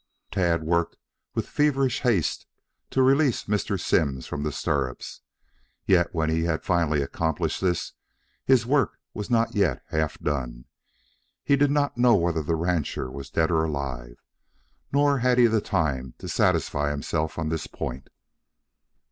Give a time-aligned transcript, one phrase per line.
[0.31, 0.97] Tad worked
[1.35, 2.47] with feverish haste
[2.89, 3.79] to release Mr.
[3.79, 5.21] Simms from the stirrups.
[5.85, 7.93] Yet when he had finally accomplished this,
[8.43, 10.65] his work was not yet half done.
[11.43, 14.17] He did not know whether the rancher was dead or alive,
[14.91, 18.09] nor had he the time to satisfy himself on this point.